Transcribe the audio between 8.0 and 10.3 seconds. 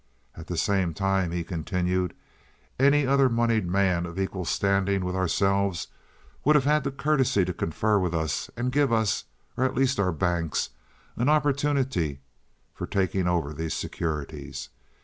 us and give us, or at least our